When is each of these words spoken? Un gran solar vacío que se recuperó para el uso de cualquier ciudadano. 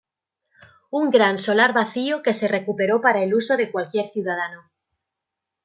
Un 0.89 1.11
gran 1.11 1.37
solar 1.37 1.73
vacío 1.73 2.23
que 2.23 2.33
se 2.33 2.47
recuperó 2.47 3.01
para 3.01 3.21
el 3.21 3.35
uso 3.35 3.55
de 3.55 3.69
cualquier 3.71 4.09
ciudadano. 4.09 4.71